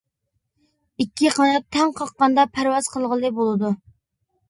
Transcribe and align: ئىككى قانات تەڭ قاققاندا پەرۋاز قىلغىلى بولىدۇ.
ئىككى 1.03 1.29
قانات 1.37 1.69
تەڭ 1.79 1.95
قاققاندا 2.01 2.49
پەرۋاز 2.59 2.93
قىلغىلى 2.97 3.37
بولىدۇ. 3.41 3.77